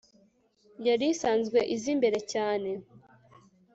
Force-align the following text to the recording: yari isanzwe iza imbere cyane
yari 0.87 1.05
isanzwe 1.13 1.59
iza 1.75 1.87
imbere 1.93 2.19
cyane 2.33 2.69